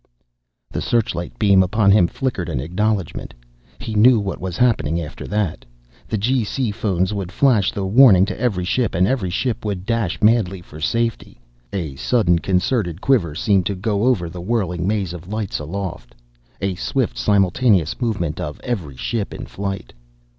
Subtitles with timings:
[0.71, 3.35] The searchlight beam upon him flickered an acknowledgment.
[3.77, 5.63] He knew what was happening after that.
[6.07, 6.71] The G.C.
[6.71, 10.79] phones would flash the warning to every ship, and every ship would dash madly for
[10.81, 11.39] safety....
[11.71, 16.15] A sudden, concerted quiver seemed to go over the whirling maze of lights aloft.
[16.61, 19.93] A swift, simultaneous movement of every ship in flight.